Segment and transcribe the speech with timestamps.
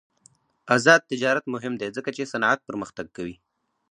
[0.75, 3.35] آزاد تجارت مهم دی ځکه چې صنعت پرمختګ کوي.